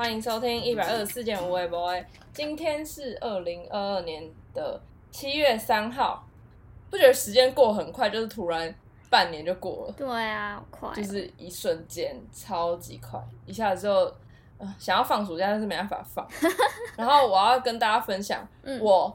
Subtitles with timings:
[0.00, 1.94] 欢迎收听一百二十四件无微博。
[2.32, 4.80] 今天是二零二二年的
[5.10, 6.26] 七月三号，
[6.88, 8.74] 不觉得时间过很快，就是突然
[9.10, 13.92] 半年就过了，对啊，好快哦，就是一瞬间，超级快，一下子就、
[14.56, 16.26] 呃、想要放暑假，但是没办法放。
[16.96, 19.14] 然后我要跟大家分享，嗯我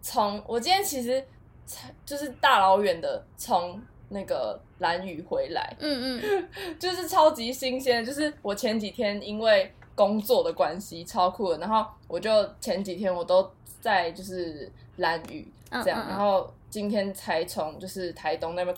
[0.00, 1.22] 从我今天其实
[1.66, 6.48] 才就是大老远的从那个蓝屿回来，嗯嗯，
[6.80, 8.02] 就是超级新鲜。
[8.02, 12.30] 就是我前几天因为工作的关系超酷的，然后我就
[12.60, 13.48] 前几天我都
[13.80, 18.76] 在就是兰屿这样，嗯嗯嗯然后今天才从就是台东那边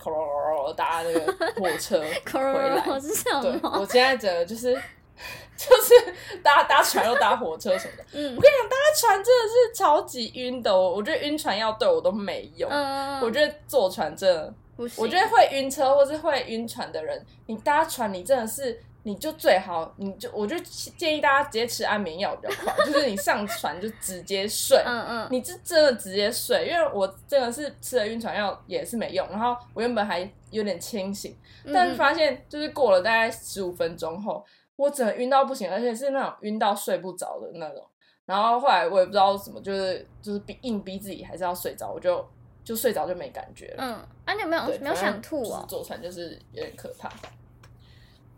[0.76, 2.00] 搭那个火车
[2.32, 2.84] 回来。
[2.86, 4.74] 我是什对，我现在整个就是
[5.56, 8.04] 就是搭搭船又搭火车什么的。
[8.12, 10.70] 嗯我跟你讲，搭船真的是超级晕的。
[10.74, 12.68] 我我觉得晕船药对我都没用。
[12.70, 14.54] 嗯，我觉得坐船真的，
[14.98, 20.58] 我觉得会晕车或是会晕船的人，你搭船你真的是，你就最好，你就我就
[20.98, 24.76] 建议大家直接吃安眠药比较快， 就是你上船就直接睡。
[24.84, 37.88] 嗯嗯，你是真的直接睡，因为我真的是吃了晕船药也是没用，然后我原本还有点清醒，嗯但是发现就是过了大概十五分钟后，我整个晕到不行，而且是那种晕到睡不着的那种。
[38.24, 42.28] 然后后来我也不知道什么，就是就是逼硬逼自己还是要睡着，我就
[42.64, 43.84] 就睡着就没感觉了。
[43.84, 43.92] 嗯，
[44.24, 45.54] 啊，你有没有对，没有想吐哦？
[45.54, 47.08] 就是坐船就是有点可怕。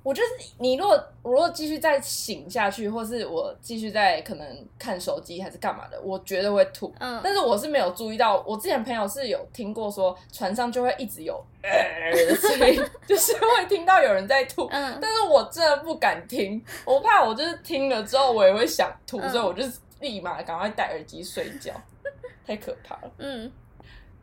[0.08, 6.90] 我觉得你如果我如果继续再醒下去，或是我继续在可能看手机还是干嘛的，我绝对会吐。
[6.98, 11.70] 嗯但是我是没有注意到，我之前朋友是有听过说船上就会一直有呃
[12.24, 14.66] 的声音，就是会听到有人在吐。
[14.70, 21.74] 嗯但是我真的不敢听，我怕我就是听了之后我也会想吐，嗯所以我就是立马赶快戴耳机睡觉，
[22.46, 23.10] 太可怕了。
[23.18, 23.52] 嗯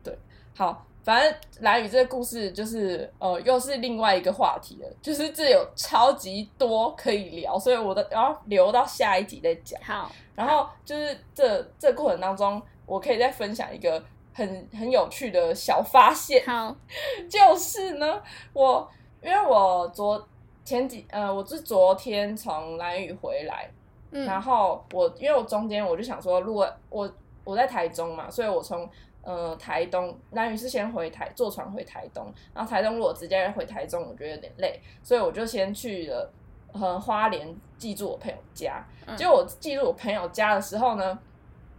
[0.04, 0.18] 对
[0.58, 9.80] 好，反正蓝宇这个故事就是呃，又是另外一个话题了，就是这有超级多可以聊，所以我的然后留到下一集再讲。
[9.84, 16.76] 好，然后就是这这过程当中，我可以再分享一个很很有趣的小发现，好，
[17.30, 18.20] 就是呢，
[18.52, 18.90] 我
[19.22, 20.28] 因为我昨
[20.64, 23.70] 前几呃，我是昨天从蓝宇回来，
[24.10, 24.26] 嗯。
[24.26, 27.08] 然后我因为我中间我就想说，如果我
[27.44, 28.90] 我在台中嘛，所以我从
[29.26, 36.32] 呃台东蓝屿是先回台坐船回台东，然后台东如果直接回台中，我觉得有点累，所以我就先去了
[36.72, 38.86] 呃花莲寄住我朋友家。
[39.08, 41.20] 嗯结果我寄住我朋友家的时候呢，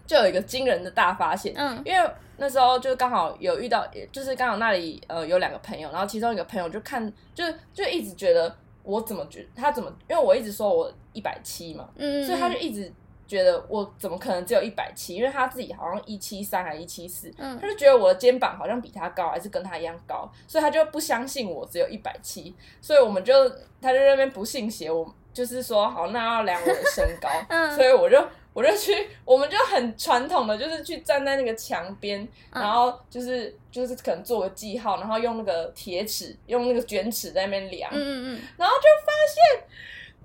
[0.07, 12.93] 就有一个惊人的大发现，嗯因为那时候就刚好有遇到，就是刚好那里呃有两个朋友，然后其中一个朋友就看就就一直觉得我怎么觉他怎么，因为我一直说我一百七嘛，嗯，所以他就一直
[13.27, 17.59] 觉得我怎么可能只有一百七，因为他自己好像一七三还一七四，嗯。
[17.61, 23.49] 他就觉得我的肩膀好像比他高，还是跟他一样高，所以他就不相信我只有一百七，所以我们就
[23.81, 27.77] 他就在那边不信邪，我就是说好，那要量我的身高， 嗯。
[27.77, 32.63] 所以我就我就去，我们就很传统的，就是去站在那个墙边，嗯。
[32.63, 39.69] 然后就是就是可能做个记号，然后用那个铁尺，用那个卷尺在那边量，嗯嗯嗯，然后就发现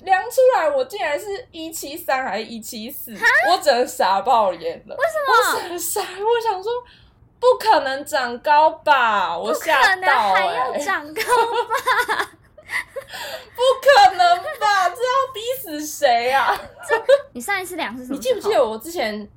[0.02, 3.12] 量出来我竟然是一七三还是一七四，
[3.50, 4.96] 我只能傻爆眼了。
[4.96, 6.72] 为什么我整个傻，我想说
[7.40, 12.32] 不可能长高吧，我吓到还哎、要长高吧？
[13.54, 14.90] 不可能吧？
[14.90, 16.60] 这要逼死谁啊？
[17.34, 18.16] 你上一次量是什么？
[18.16, 18.64] 你记不记得？
[18.64, 19.30] 我之前？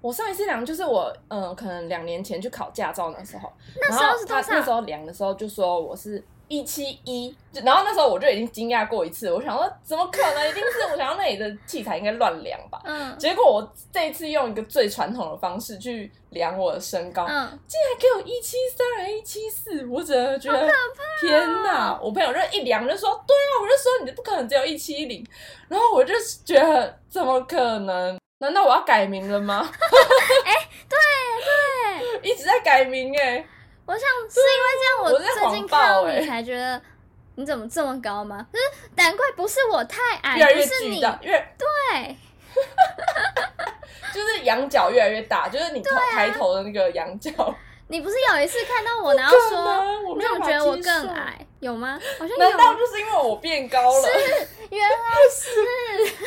[0.00, 3.50] 我上一次量就是我，嗯、可能两年前去考驾照那时候，
[3.80, 4.42] 那时候是多少？
[4.42, 7.34] 他那时候量的时候就说我是一七一，
[7.64, 10.48] 然后那时候我就已经惊讶过一次，我想说怎么可能？
[10.48, 12.80] 一定是 我想到那里的器材应该乱量吧。
[12.84, 20.70] 嗯结果我这一次用一个最传统的方式去量我的身高，嗯，竟然给我一七三还一七四，我真的觉得
[21.20, 21.98] 天哪！
[22.02, 25.26] 我朋友就一量就说，对啊，我就说你不可能只有一七零，
[25.68, 28.18] 然后我就觉得怎么可能？
[28.38, 29.66] 难道我要改名了吗？
[30.88, 30.98] 对
[32.20, 33.42] 对， 一直在改名哎、
[33.86, 34.00] 我想
[34.30, 36.80] 是因为这样，我最近看到欸你才觉得
[37.34, 38.46] 你怎么这么高吗？
[38.52, 38.64] 就是
[38.96, 42.16] 难怪不是我太矮，越来越不是你巨大，越对，
[44.14, 47.30] 就是羊角越来越大，就是你头、抬头的那个羊角。
[47.88, 51.46] 你不是有一次看到我，然后说能我怎么觉得我更矮？
[51.60, 52.00] 有吗？
[52.18, 54.08] 好像难道有，就是因为我变高了？
[54.08, 54.96] 是原来
[55.30, 56.26] 是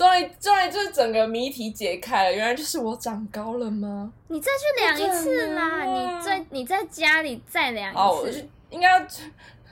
[0.00, 4.10] 终于，终于，就是整个谜题解开了，原来就是我长高了吗？
[4.28, 9.06] 你再去量一次啦，你在你在家里再量好，我一次就，应该要，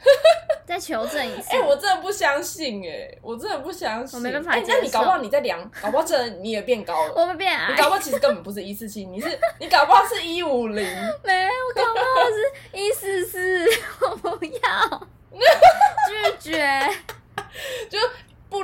[0.69, 1.57] 再求证一次。
[1.57, 4.19] 哎、我真的不相信、哎，我真的不相信。
[4.19, 7.15] 我没办法哎、接那你搞不好你在量，搞不好真的你也变高了。
[7.17, 9.27] 我会变矮你，搞不好其实根本不是一四七，你是
[9.59, 10.85] 你搞不好是一五零。
[11.25, 13.67] 没有，我搞不好是一四四，
[14.05, 15.09] 我不要，
[16.39, 16.81] 拒绝。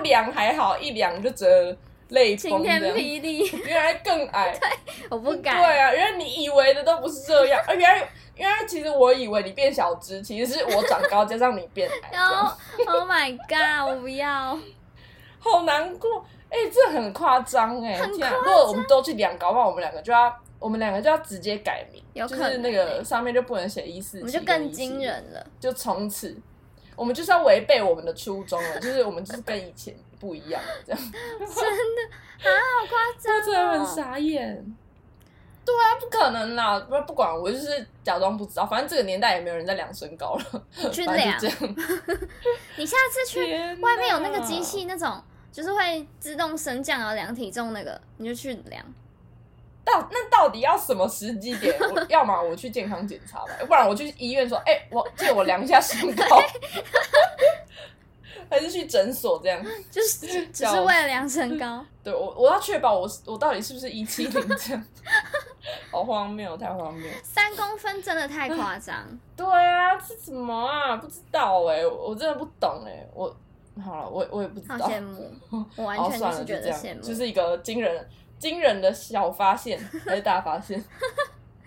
[0.04, 1.76] 量还好，一量就折
[2.10, 2.96] 泪晴天崩这样。
[2.96, 4.56] 霹雳，原来更矮，
[5.10, 5.56] 我不敢。
[5.56, 14.56] 对啊，原来你以为的都不是这样，啊，原来原来其实我以为你变小只，其实是我长高加上你变矮，这然后样，Oh my god，我不要。
[15.40, 16.24] 好难过。
[16.50, 17.98] 哎、这很夸张哎！
[17.98, 25.44] 很天啊如果我们都去量，高不好我们两个就要，我们两个就要直接改名，有可能就是那个上面就不能写一四七，我们就更惊，人了。
[25.58, 26.36] 就从此
[26.96, 31.00] 我们就是要违背我们的初衷了，就是我们就是跟以前不一样了，这样。
[32.44, 32.48] 啊，
[32.80, 33.94] 好夸这真的很张哦！
[33.96, 34.76] 傻眼。
[35.64, 36.78] 对啊，不可能啦！
[36.80, 41.38] 不不管，我就是假装不知道，反正这个年代也没有人在量身高了，去量。
[42.76, 43.40] 你下次去
[43.80, 45.18] 外面有那个机器，那种
[45.50, 48.84] 就是会自动升降然后量体重那个，你就去量。
[49.84, 51.76] 到那到底要什么时机点？
[51.78, 56.24] 我 要么我去健康检查吧，不然我去医院说，哎、我借我量一下身高，
[58.50, 59.64] 还是去诊所这样？
[59.90, 64.84] 就是只是为了量身高， 对我我要确保我我到底是不是一七零这样，
[65.90, 67.10] 好荒谬，太荒谬。
[67.22, 69.04] 三公分真的太夸张。
[69.36, 70.96] 对啊，这什么啊？
[70.96, 73.34] 不知道哎、我我真的不懂哎、我
[73.84, 74.76] 好了，我我也不知道。
[74.78, 77.02] 好羡慕，我完好，算了，全就是觉得羡，慕。
[77.02, 78.08] 就是一个惊人
[78.44, 80.84] 惊人的小发现 还是大发现？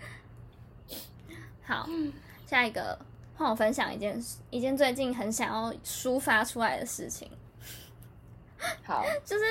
[1.66, 1.88] 好，
[2.46, 2.96] 下一个
[3.36, 7.28] 换我分享一件事一件最近很想要抒发出来的事情，
[8.84, 9.44] 好， 就是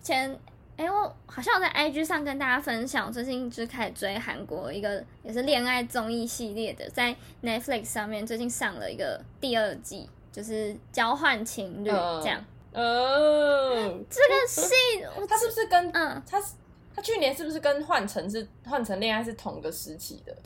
[0.00, 0.38] 前
[0.76, 12.22] 哎、我好像有在 IG 上跟大家分享，最近就是开始追韩国一个也是恋爱综艺系列的，在 Netflix 上面最近上了一个第二季，就是交换情侣嗯。
[12.22, 12.44] 这样。
[12.70, 14.70] 嗯，这个戏
[15.16, 16.52] 我他是不是跟嗯，它是
[16.98, 20.36] 他去年是不是跟换成是换成恋爱是同个时期的？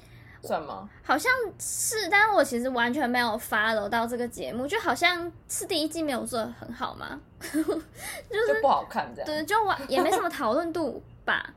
[0.42, 0.86] 算吗？
[1.02, 9.26] 好像是，但是我其实完全没有 follow 到这个节目，就好像是第一季没有做的很好嘛， 就是不好看这样。
[9.26, 11.54] 对，就完也没什么讨论度吧，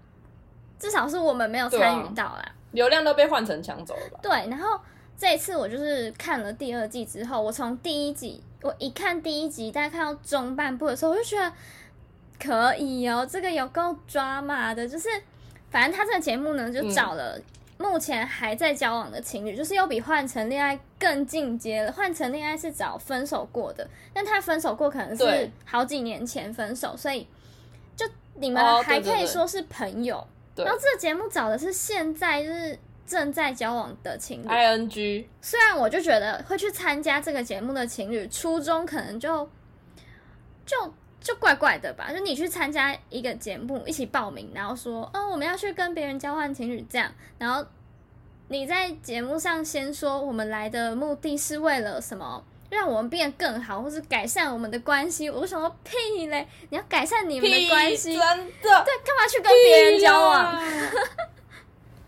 [0.80, 2.45] 至少是我们没有参与到啦。
[2.71, 4.19] 流量都被换成抢走了吧？
[4.21, 4.80] 对，然后
[5.18, 11.51] 这一次我就是看了第二季之后，我从第一集我一看第一集，大概看到中半部的时候，我就觉得
[12.39, 15.09] 可以哦，这个有够抓马的，就是
[15.69, 17.39] 反正他这个节目呢，就找了。
[17.77, 21.91] 目前还在交往的情侣，就是又比换成恋爱更进阶了。
[21.91, 27.27] 换成恋爱是找分手过的，但他分手过可能是好几年前分手，所以
[27.93, 28.05] 就
[28.35, 30.25] 你们哦还可以说是朋友。
[30.55, 39.49] 对然后这个节目找的是现在就是正在交往的情侣，，I N G 虽然我就觉得会去参加这个节目的情侣，初衷可能就
[40.65, 40.93] 就
[41.25, 42.13] 就怪怪的吧。
[42.13, 47.66] 就你去参加一个节目，一起报名，然后说，哦，我们要去跟别人交换情侣这样，然后
[48.50, 52.44] 你在节目上先说我们来的目的是为了什么？
[52.68, 55.30] 让我们变得更好，或是改善我们的关系。
[55.30, 56.45] 我就想说屁嘞！
[56.69, 60.62] 你要改善你们的关系，真的对，干嘛去跟别人交往？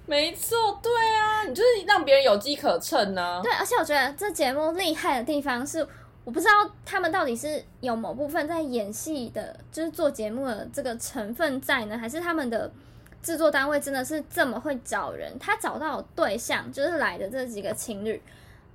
[0.08, 5.88] 没错，对啊，你就是让别人有机可乘呢、对，而且我觉得这节目厉害的地方是，
[6.28, 6.52] 我不知道
[6.84, 12.70] 他们到底是有某部分在演戏的，就是做节目的这个成分在呢，还是他们的
[13.24, 15.40] 制作单位真的是这么会找人？
[15.40, 18.22] 他找到对象就是来的这几个情侣，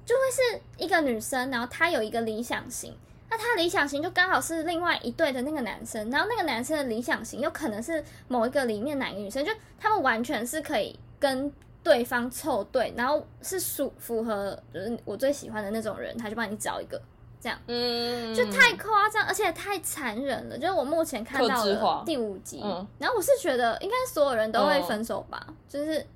[0.07, 2.97] 就会是一个女生，然后她有一个理想型。
[3.29, 16.99] 那她理想型就刚好是另外一对的那个男生，然后那个男生的理想型有可能是某一个里面哪一个女生，就他们完全是可以跟对方凑对，然后是属符合就是我最喜欢的那种人，他就帮你找一个，
[17.43, 20.57] 这样嗯，就太夸张，而且太残忍了。
[20.57, 26.07] 就是我目前看到的第五集，嗯然后我是觉得应该所有人都会嗯分手吧，就是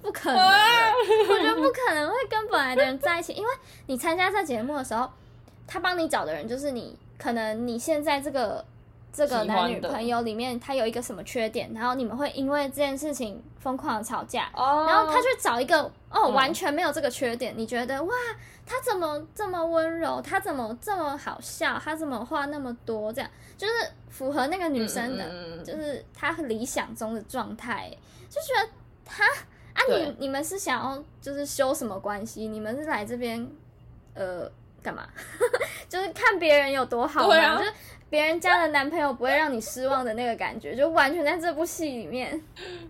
[0.00, 0.92] 不可能，啊
[1.28, 3.50] 我觉得不可能会跟本来的人在一起，因为
[3.86, 5.10] 你参加这节目的时候，
[5.66, 8.64] 他帮你找的人就是你，可能你现在这个。
[9.16, 15.80] 这个男女朋友里面，他有一个什么缺点，然后你们会因为这件事情疯狂的吵架，哦，然后他去找一个
[16.10, 18.14] 哦，嗯完全没有这个缺点，你觉得哇，
[18.66, 23.72] 他怎么这么温柔，他怎么这么好笑，他怎么话那么多，这样就是
[24.10, 27.90] 符合那个女生的，就是他理想中的状态，
[28.28, 28.68] 就觉得
[29.02, 29.24] 他
[29.72, 32.48] 啊，对你你们是想要就是修什么关系？
[32.48, 33.50] 你们是来这边
[34.12, 34.46] 呃
[34.82, 35.08] 干嘛？
[35.88, 37.28] 就是看别人有多好吗？
[37.28, 37.72] 对啊就是
[38.08, 42.30] 别人家的男朋友不会让你失望的那个感觉， 就完全在这部戏里面，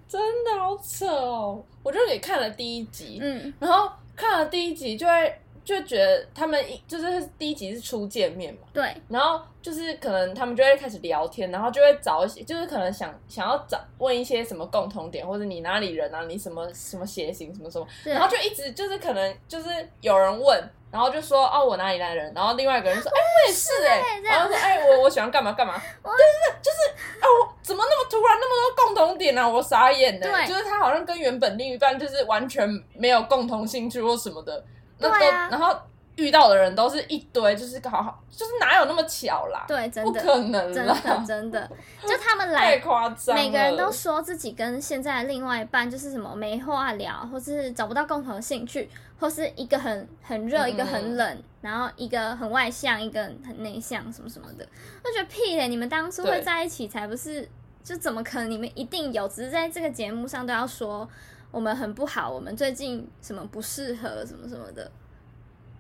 [0.09, 1.65] 真的好扯哦！
[1.83, 3.53] 我就给看了第一集，嗯。
[3.59, 19.69] 然后看了第一集就会就觉得他们一就是第一集是初见面嘛，对，然后就是可能他们就会开始聊天，然后就会找一些，就是可能想想要找问一些什么共同点，或者你哪里人啊，你什么什么血型什么什么，然后就一直就是可能就是
[20.01, 20.57] 有人问，
[20.93, 26.17] 然然后就说哦我哪里来的人，然后另外一个人说哎我也是哎、然后说哎我我喜欢干嘛干嘛，对对
[26.51, 26.79] 对，就是
[27.21, 30.47] 啊我怎么那么突然那么多共同点啊，我傻眼呢、对。
[30.49, 34.65] 就是他好像跟原本另一半就是完全没有共同兴趣或什么的，
[34.99, 35.79] 那都、然后
[36.17, 41.71] 遇到的人都是一堆，就是好好就是哪有那么巧啦，对，真的，不可能真，的真的，
[42.03, 42.87] 就他们来太。
[42.87, 54.67] 夸张了，每个人都说自己跟现在另外一半就是什么没话聊，或是找不到共同的兴趣，或是一个很很热，嗯一个很冷，然后一个很外向，一个很内向，什么什么的。
[55.03, 55.67] 我觉得屁嘞！
[55.69, 57.49] 你们当初会在一起才不是，
[57.83, 58.51] 就怎么可能？
[58.51, 61.09] 你们一定有，只是在这个节目上都要说
[61.51, 64.89] 我们很不好，我们最近什么不适合，什么什么的。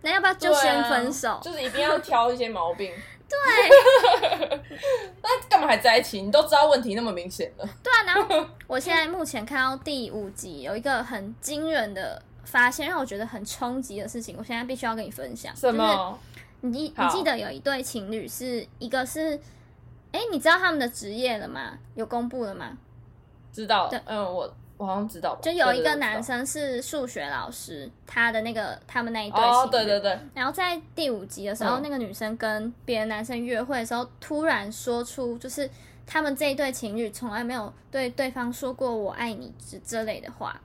[0.02, 1.40] 那要不要就先分手？
[1.42, 2.92] 就是一定要挑一些毛病。
[3.28, 4.62] 对
[5.20, 6.22] 那干嘛还在一起？
[6.22, 7.68] 你都知道问题那么明显了。
[7.82, 15.54] 对啊，然后我现在目前看到第五集有一个很惊人的发现，让我觉得很冲击的事情，我现在必须要跟你分享。
[15.56, 16.16] 什么？
[16.62, 19.40] 就是、你好你记得有一对情侣是一个是，
[20.12, 21.76] 哎，你知道他们的职业了吗？
[21.96, 22.78] 有公布了吗？
[23.52, 24.00] 知道对？
[24.04, 25.40] 嗯，我我好像知道吧。
[25.42, 29.54] 就有一个男生是数学老师，他的那个他们那一对情侣。
[29.54, 35.68] 哦，对对对，然后在第五集的时候，嗯那个女生跟别的男生约会的时候，突然说出就是
[36.06, 40.60] 他们这一对情侣从来没有对对方说过“我爱你”之这类的话，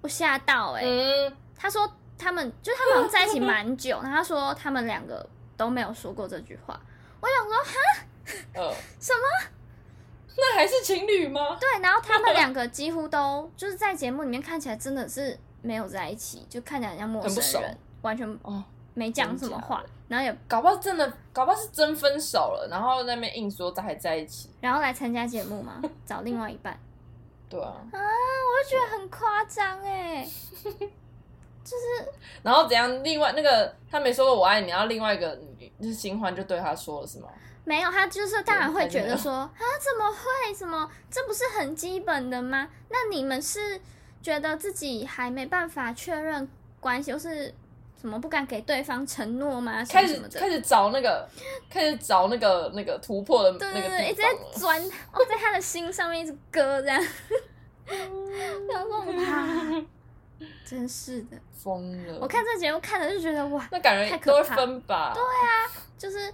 [0.00, 6.80] 我吓到哎、嗯，他说他们就他们好像在一起蛮久，然后他说他们两个都没有说过这句话。
[7.20, 7.72] 我想说哈，
[8.54, 9.48] 呃， 什么？
[10.36, 11.56] 那还是情侣吗？
[11.60, 18.62] 对，然后他们两个几乎都 就是在节目里面看起来真的是没有在一起，就看起来很像陌很不熟生人，完全哦，
[18.94, 24.50] 没讲什么话然后也搞不好真的，搞不好是真分手了，然后在那边硬说还在一起。
[24.60, 26.78] 然后来参加节目嘛， 找另外一半。
[27.48, 30.26] 对啊，啊，我就觉得很夸张哎，
[32.42, 33.04] 然后怎样？
[33.04, 37.28] 另外那个他没说过我爱你，然后另外一个女就是新欢就对他说了是吗？
[37.64, 39.50] 没有，他就是当然会觉得对说啊，
[39.80, 40.54] 怎么会？
[40.54, 40.90] 怎么？
[41.10, 42.68] 这不是很基本的吗？
[42.88, 43.80] 那你们是
[44.20, 46.48] 觉得自己还没办法确认
[46.80, 47.54] 关系，或是
[47.96, 49.84] 怎么不敢给对方承诺吗？
[49.84, 50.20] 什开始？
[50.30, 51.28] 开始找那个，
[51.70, 54.28] 开始找那个那个突破的那个对对对，一直在。
[54.58, 54.80] 钻
[55.14, 57.00] 哦，在他的心上面一直割这样。
[58.68, 59.84] 然后哇，
[60.64, 62.18] 真是的，疯了！
[62.20, 65.12] 我看这节目看的就觉得哇，那感太觉都会可怕分吧？
[65.14, 65.22] 对。
[65.98, 66.32] 就是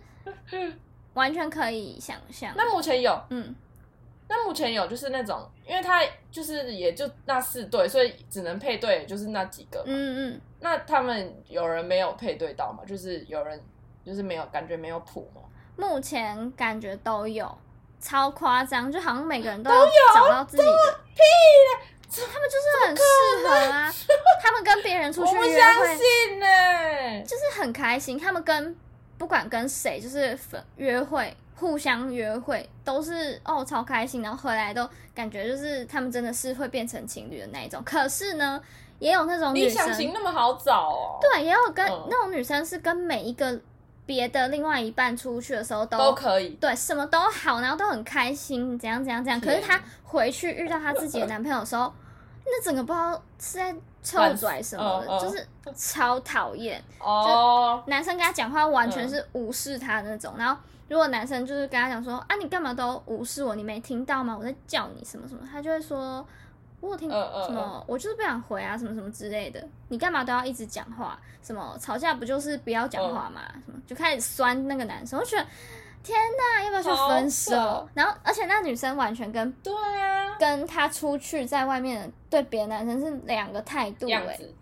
[1.15, 2.53] 完全可以想象。
[2.57, 3.55] 那目前有，嗯，
[4.29, 9.83] 那目前有就是那种，因为他就是也就那四对，所以只能配对，就是那几个。
[9.87, 12.83] 嗯嗯，那他们有人没有配对到吗？
[12.87, 13.61] 就是有人
[14.05, 15.43] 就是没有感觉没有谱吗？
[15.77, 17.57] 目前感觉都有，
[18.01, 21.01] 超夸张，就好像每个人都要找到自己的。
[21.15, 21.23] 屁
[22.11, 23.03] 他们就是很适
[23.47, 23.93] 合啊，
[24.43, 28.75] 他们跟别人出去约不相信呢、就是很开心，他们跟
[29.19, 31.37] 不管跟谁就是分约会。
[31.61, 37.83] 互相约会都是哦超开心，然后回来都感觉就是他们真的是会变成情侣的那一种。
[37.85, 38.63] 可是呢，
[39.01, 41.19] 也有那种女理生想型那么好找哦？
[41.21, 43.61] 对，也有跟、嗯那种女生是跟每一个
[44.07, 46.51] 别的另外一半出去的时候都都可以。
[46.61, 49.41] 对什么都好，然后都很开心，怎样怎样怎样。
[49.41, 51.93] 可是她回去遇到她自己的男朋友的时候，
[52.51, 56.83] 那整个不知道是在臭拽什么的，就是超讨厌。
[57.01, 60.61] 哦，男生跟他讲话完全嗯是无视他那种，然后。
[60.89, 63.55] 如果男生就是跟他讲说啊，你干嘛都无视我？
[63.55, 64.35] 你没听到吗？
[64.35, 66.27] 我在叫你什么什么，他就会说，
[66.81, 69.63] 我有听什么，我就是不想回啊，什么什么之类的。
[69.89, 71.21] 你干嘛都要一直讲话？
[71.43, 73.43] 什么吵架不就是不要讲话嘛？
[73.67, 75.47] 什么就开始酸那个男生，我觉得
[76.09, 77.87] 天哪，要不要去分手？
[77.93, 84.55] 然后而且那女生完全跟对啊，跟他出去在外面对别的男生是两个态度哎、样子。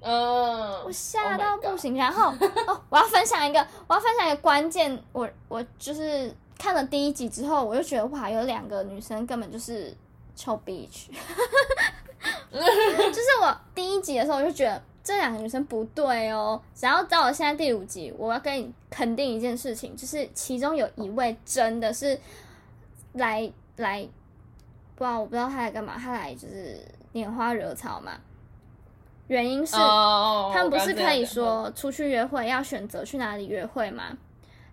[0.00, 1.96] 嗯，我吓 Oh 到不行。
[1.96, 2.30] 然后
[2.66, 9.96] 哦，我要分享一个，我要分享一个关键，我我就是看了第一集之后，我就觉得哇，有两个女生根本就是
[10.36, 11.06] 臭 bitch。
[12.52, 16.60] 就是我第一集的时候，我就觉得这两个女生不对哦。
[16.78, 22.18] 然后到了现在第五集，我要跟你肯定一件事情，就是其中有一位真的是
[23.14, 24.06] 来来，
[24.94, 26.78] 不知道我不知道他来干嘛，他来就是
[27.12, 28.12] 拈花惹草嘛。
[29.26, 34.16] 原因是、哦，他们不是可以说出去约会要选择去哪里约会吗？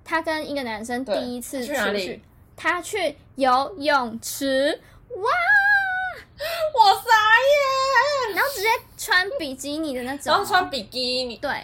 [0.03, 2.21] 他跟一个男生第一次出去，
[2.55, 4.79] 他去游泳池，
[5.09, 5.29] 哇，
[6.73, 7.09] 我傻
[8.29, 8.67] 眼，然后直接
[8.97, 11.63] 穿比基尼的那种，然后穿比基尼，对，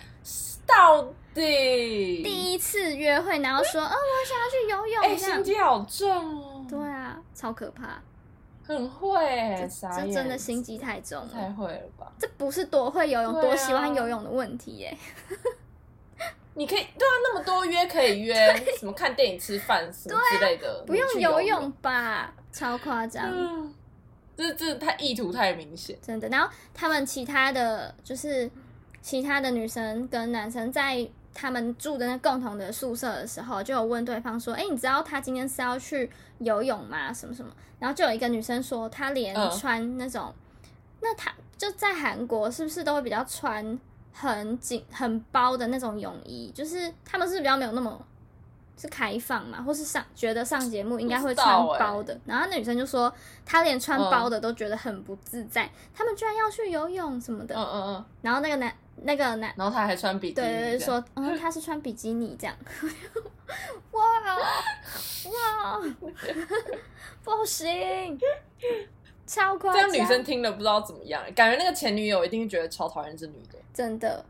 [0.65, 1.03] 到
[1.33, 6.65] 底第一次约会，然后说，哦，我想要去游哎，泳，这样，心机好重哦。
[6.69, 8.01] 对啊，超可怕。
[8.65, 11.53] 很会，这真的心机太重了太了。
[11.53, 12.09] 会了吧？
[12.17, 14.97] 这不是多会游泳、啊多喜欢游泳的问题耶。
[16.55, 18.33] 你可以对啊，那么多约可以约，
[18.79, 21.71] 什么看电影、吃饭什么之类的，不用游游泳。
[21.73, 22.33] 吧？
[22.53, 23.25] 超夸张。
[23.25, 23.73] 嗯，
[24.35, 25.97] 这这太意图太明显。
[26.01, 26.27] 真的。
[26.29, 28.49] 然后他们其他的就是
[29.01, 36.09] 其他的女生跟男生在他们住的那共同的宿舍的时候，就有问对方说：“哎、你知道他今天是要去
[36.39, 37.11] 游泳吗？
[37.11, 40.33] 什么什么？”然后就有一个女生说，她连嗯穿那种，
[41.01, 43.77] 那她就在韩国是不是都会比较穿
[44.11, 46.51] 很紧、很包的那种泳衣？
[46.53, 48.05] 就是他们是不是比较没有那么。
[48.75, 53.13] 是开放嘛，或是上觉得上节目应该会穿包的，然后那女生就说
[53.45, 54.11] 她连穿嗯。
[54.11, 62.55] 包的都觉得很不自在，他们居然要去游泳什么的，嗯嗯嗯，然后那个男那个男然后他还穿比基尼，对对对说，嗯，他是穿比基尼这样，
[63.91, 64.01] 哇
[65.31, 65.81] 哇，
[67.23, 68.19] 不行，
[69.25, 73.57] 超夸张，这样女生听了不知道怎么样，感觉那个前女友一定觉得超讨厌这女的。
[73.73, 74.23] 真的。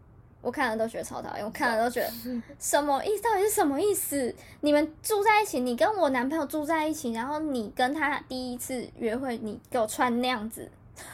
[0.43, 2.12] 我看了都觉得超讨厌，我看了都觉得
[2.59, 3.23] 什么意思？
[3.23, 4.35] 到底是什么意思？
[4.59, 10.69] 你们住在一起，你跟我男朋友住在一起，然后你跟他第一次约会，你给我穿那样子，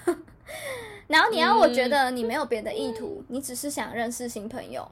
[1.05, 4.89] 然后你要我觉得你没有别的意图，你只是想认识新朋友，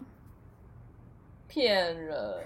[1.48, 2.44] 骗人！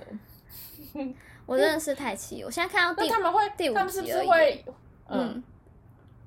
[1.45, 2.41] 我真的是太气！
[2.45, 4.63] 我现在看到第那他们会，第五他们是会？
[5.09, 5.43] 嗯，嗯，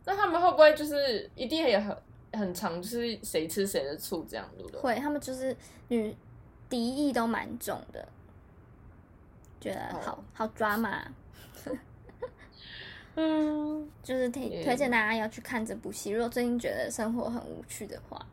[0.05, 1.97] 那他们会不会就是一定也很
[2.35, 4.81] 很常，就是谁吃谁的醋这样，对不对？
[4.81, 5.57] 会，他们就是
[5.89, 6.17] 女
[6.69, 8.07] 敌意都蛮重的，
[9.61, 11.05] 觉得好、哦好抓嘛，
[13.17, 16.11] 嗯，就是推也推荐大家要去看这部戏。
[16.11, 18.27] 如果最近觉得生活很无趣的话，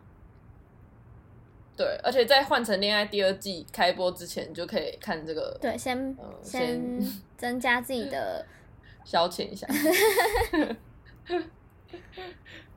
[1.78, 8.46] 对，而且在《换成恋爱》第二季开播之前，就可以看这个，对，先、嗯先先 增加自己的，
[9.04, 9.68] 消遣一下。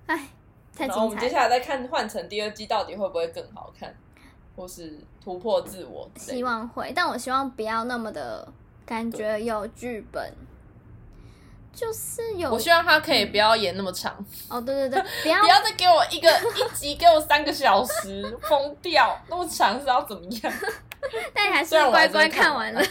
[0.06, 0.28] 哎，
[0.76, 1.28] 太然后我们接。
[1.28, 3.94] 下来再看《换成》第二季到底会不会更好看，
[4.56, 6.08] 或是突破自我。
[6.16, 8.46] 希望会，但我希望不要那么的
[8.86, 10.32] 感觉有剧本，
[11.72, 14.14] 就是有我希望他可以不要演那么长，
[14.48, 19.18] 哦，对对对， 不要不要再给我一个 一集给我三个小时，疯掉！
[19.28, 20.52] 那么长是要怎么样？
[21.34, 22.82] 但还是乖乖看完看完了。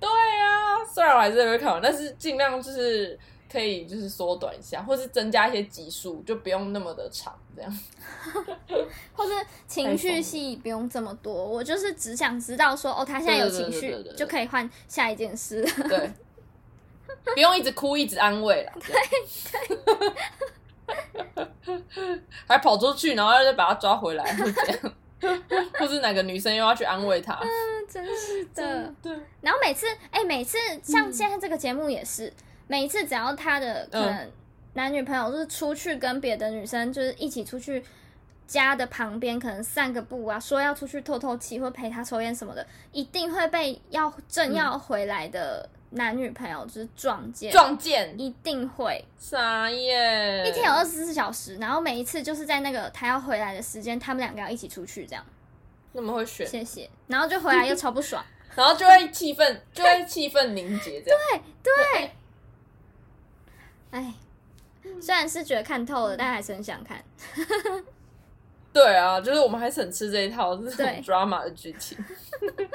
[0.00, 3.18] 对啊，虽然我还是会看完，但是尽量就是
[3.50, 7.78] 可以就是缩短一下，或是增加一些集数，就不用那么的长，这样。
[9.14, 9.32] 或是
[9.66, 15.88] 情绪戏不用这么多，我就是只想知道说，哦，他现在有情绪就可以换下一件事了。
[15.88, 16.12] 对，
[17.34, 18.72] 不用一直哭，一直安慰了。
[18.80, 18.94] 对
[22.46, 24.92] 还跑出去，然后再把他抓回来，会这样。
[25.78, 27.34] 或是哪个女生又要去安慰他？
[27.42, 27.48] 嗯
[27.88, 28.94] 真是的。
[29.02, 32.32] 对，然后每次，哎、每次像现在这个节目也是，
[32.68, 34.30] 每一次只要他的可能
[34.74, 37.84] 男女朋友就是出去跟别的女生就是一起出去。
[38.46, 49.04] 家的旁边可能散个步啊，说要出去透透气或陪他抽烟什么的，一定会被要正要回来的男女朋友就是撞见，撞见，一定会。
[49.18, 50.48] 傻耶。
[50.48, 55.22] 一天有二十四小时，然后每一次就是在那个他要回来的时间，他们两个要一起出去这样。
[55.92, 58.24] 那么会选，谢谢，然后就回来又超不爽。
[58.56, 61.42] 然后就会气氛，就会气氛凝结这样。
[61.62, 62.10] 对，
[63.90, 64.14] 哎，
[65.00, 67.02] 虽然是觉得看透了，但还是很想看。
[68.72, 71.98] 对啊，就是我们还是很吃这一套这种对 drama 的剧情。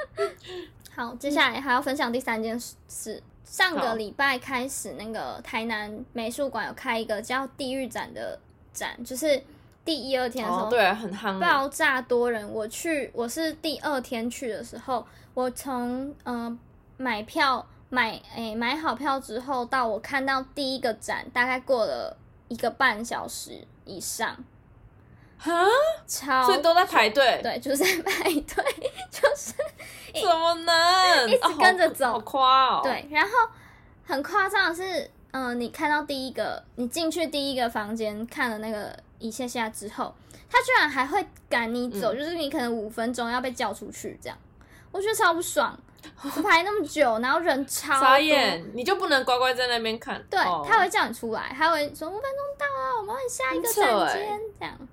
[0.94, 3.22] 好，接下来还要分享第三件事。
[3.44, 8.38] 上个礼拜开始，那个台南美术馆有开一个叫“地狱展”的
[8.72, 9.40] 展，就是
[9.84, 11.40] 第一二天的时候，哦，对啊，很夯欸。
[11.40, 12.48] 爆炸多人。
[12.50, 16.58] 我去，我是第二天去的时候，我从嗯、呃
[16.96, 17.64] 买票
[17.94, 22.16] 买诶、买好票之后，到我看到第一个展，大概过了
[22.48, 24.36] 一个半小时以上，
[25.38, 25.52] 哈，
[26.04, 27.40] 超所以都在排队。
[27.40, 28.64] 对，就是在排队，
[29.12, 29.52] 就是
[30.20, 33.30] 怎么能一直跟着走啊好好夸哦。，对，然后
[34.04, 40.12] 很夸张的是，嗯、你看到第一个，你进去第一个房间看了那个一下下之后，
[40.50, 44.36] 他居然还会赶你走，嗯就是你可能五分钟要被叫出去这样，
[44.90, 45.78] 我觉得超不爽。
[46.22, 50.22] 我排那么久，然后人超傻多，眼，你就不能乖乖在那边看？
[50.30, 54.88] 对，哦他会叫你出来，他会说五分钟到啊，我们换下一个很扯欸间，这样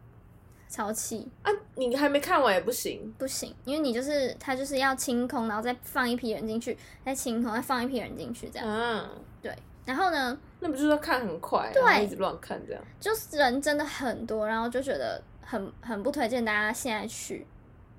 [0.69, 1.30] 超气。
[1.43, 3.13] 啊，你还没看完也不行。
[3.17, 8.67] 不行，因为你就是他就是要清空，然后再放一批人进去，再清空，再放一批人进去，这样。
[8.67, 9.10] 嗯，
[9.41, 9.54] 对，
[9.86, 12.82] 然后呢，那不就是要看很快，对然后一直乱看这样？
[13.00, 17.45] 就是人真的很多，然后就觉得很很不推荐大家现在去。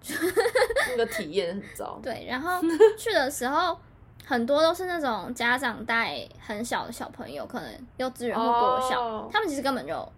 [0.91, 1.99] 那个体验很糟。
[2.03, 2.61] 对，然后
[2.99, 3.79] 去的时候，
[4.25, 9.31] 很多都是那种家长带很小的小朋友，可能幼稚园或国小，哦。
[9.33, 10.12] 他们其实根本就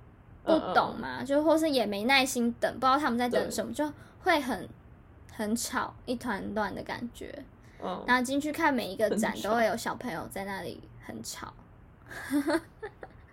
[0.44, 3.90] 不懂嘛，就或是也没耐心等，不知道他们在等什么，就
[4.23, 4.68] 会很
[5.33, 7.44] 很吵，一团乱的感觉。
[7.83, 11.53] 嗯，然后进去看每一个展都会有小朋友在那里很吵，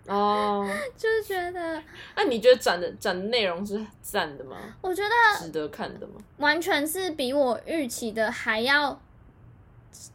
[0.06, 1.80] 哦， 就是觉得
[2.16, 4.56] 那你觉得展的展的内容是赞的吗？
[4.80, 6.14] 我觉得值得看的吗？
[6.38, 9.00] 完全是比我预期的还要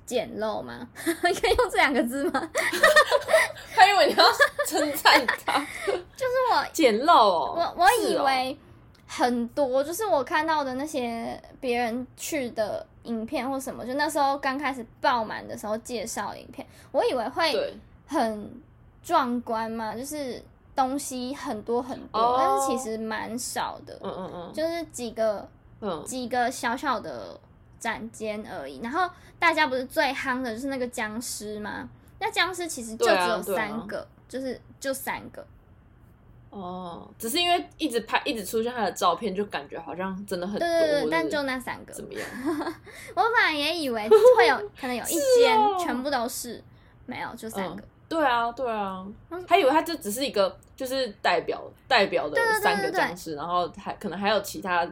[0.06, 0.88] 简陋吗？
[0.96, 2.50] 可以用这两个字吗？
[3.76, 4.26] 他以为你要
[4.66, 7.74] 称赞他，就是我简陋哦。
[7.78, 8.58] 我我以为
[9.08, 18.52] 很多，就是我看到的那些别人去的影片或什么，就那时候刚开始爆满的时候介绍影片，我以为会，很
[19.04, 20.42] 壮观嘛，就是
[20.76, 25.48] 东西很多很多，哦但是其实蛮少的，嗯嗯嗯就是几个
[25.82, 27.40] 嗯，几个小小的
[27.80, 28.80] 展间而已。
[28.82, 31.88] 然后大家不是最夯的就是那个僵尸吗？
[32.20, 35.46] 那僵尸其实就只有三个，就是就三个。
[36.50, 40.68] 哦，只是因为一直拍，一直出现他的照片，就感觉好像真的很多。
[40.68, 41.94] 对对对，但就那三个。
[41.94, 42.22] 怎么样？
[43.14, 46.64] 我本来也以为会有可能有一间 哦全部都是，
[47.06, 47.84] 没有就三个。
[48.10, 54.88] 对啊，对啊嗯，还以为他这只是一个就是代表代表的对对对三个对对僵尸，然后还可能还有其他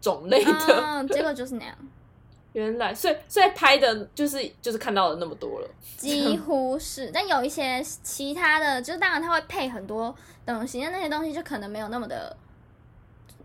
[0.00, 0.52] 种类的。
[0.82, 1.74] 嗯，结果就是那样，
[2.52, 5.68] 原来，所以所以拍的就是就是看到了那么多了。
[5.96, 7.10] 几乎是。
[7.12, 12.36] 但有一些其他的，就当然他会配很多东西，那那些东西就可能没有那么的，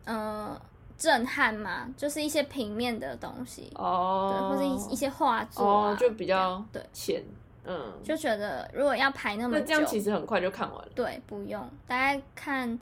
[0.06, 0.60] 嗯、
[0.98, 7.24] 震撼嘛，就是一些平面的东西，对，哦，或者一一些画作啊，哦，就比较对，浅，
[7.66, 10.88] 嗯，就觉得如果要排那么久，那这样其实很快就看完了。
[10.94, 12.80] 对，不用，大概看，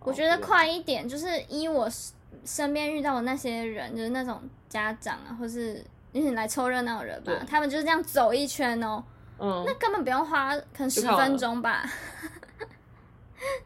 [0.00, 9.04] 我哦觉得快一点，就是依我身身边遇到的那些人，就是那种家长啊，或是就是来凑热闹的人吧，他们就是这样走一圈哦，
[9.38, 11.84] 嗯，那根本不用花可能十分钟吧。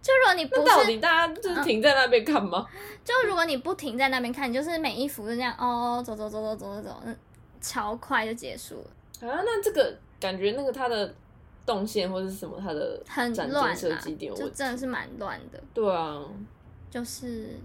[0.00, 2.66] 就如果你不那到，底大家就是停在那边看吗？
[3.04, 7.14] 就如果你不停在那边看，你就是每一幅就这样哦，走走走走走走走，嗯，
[7.60, 8.82] 超快就结束
[9.20, 11.14] 了，啊，那这个感觉那个它的
[11.64, 14.48] 动线或者是什么，它的很展乱啊间设计一定有就。
[14.50, 15.62] 真的是蛮乱的。
[15.74, 16.22] 对啊，
[16.90, 17.58] 就是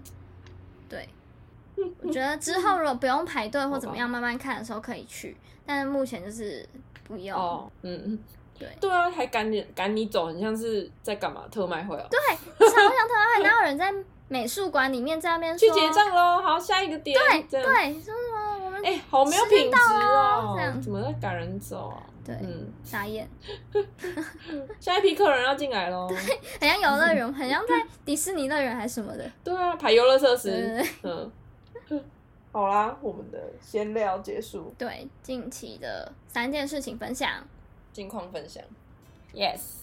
[0.88, 1.08] 对，
[2.02, 6.68] 我觉得之后如果不用排队或怎么样，慢慢看的时候可以去，但是目前就是
[7.04, 7.38] 不用。
[7.38, 8.18] 哦，嗯嗯，
[8.58, 11.44] 对对啊，还赶你赶你走，很像是在干嘛？
[11.50, 12.06] 特卖会啊？
[12.10, 12.18] 对，
[12.68, 13.94] 超像特卖会，哪有人在
[14.28, 17.18] 美术馆里面在那边去结账喽，好，下一个点。
[17.48, 22.02] 对对，说什么我们哎、好没有品质哦、这样怎么在赶人走啊？
[22.24, 23.28] 对嗯，傻眼，
[24.80, 26.08] 下一批客人要进来喽。
[26.60, 29.30] 很像游乐园，很像在迪士尼乐园还是什么的。
[29.42, 30.50] 对啊，排游乐设施。
[30.50, 31.30] 对对
[31.90, 32.04] 嗯，
[32.52, 37.46] 好啦，我们的闲聊结束，对，近期的三件事情分享。
[37.92, 38.62] 近况分享。
[39.34, 39.81] Yes。